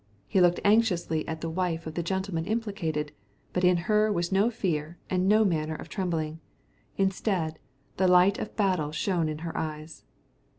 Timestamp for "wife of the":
1.51-2.01